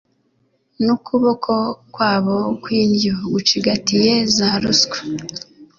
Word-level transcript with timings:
n’ukuboko 0.83 1.53
kwabo 1.93 2.37
kw’indyo 2.61 3.15
gucigatiye 3.33 4.13
za 4.35 4.49
ruswa 4.61 4.97